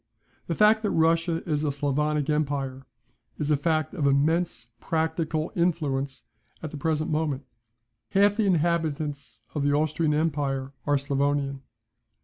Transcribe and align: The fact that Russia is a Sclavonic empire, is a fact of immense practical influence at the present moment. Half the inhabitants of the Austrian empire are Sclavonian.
The 0.47 0.55
fact 0.55 0.81
that 0.81 0.89
Russia 0.89 1.47
is 1.47 1.63
a 1.63 1.71
Sclavonic 1.71 2.27
empire, 2.27 2.87
is 3.37 3.51
a 3.51 3.55
fact 3.55 3.93
of 3.93 4.07
immense 4.07 4.65
practical 4.79 5.51
influence 5.55 6.23
at 6.63 6.71
the 6.71 6.75
present 6.77 7.11
moment. 7.11 7.45
Half 8.09 8.37
the 8.37 8.47
inhabitants 8.47 9.43
of 9.53 9.61
the 9.61 9.73
Austrian 9.73 10.15
empire 10.15 10.73
are 10.87 10.95
Sclavonian. 10.97 11.61